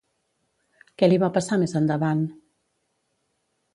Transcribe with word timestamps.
Què 1.01 1.09
li 1.11 1.19
va 1.23 1.29
passar 1.37 1.59
més 1.65 1.75
endavant? 1.81 2.27